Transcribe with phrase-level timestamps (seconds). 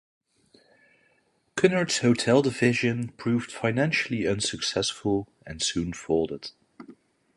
[1.55, 6.49] Cunard's hotel division proved financially unsuccessful and soon folded.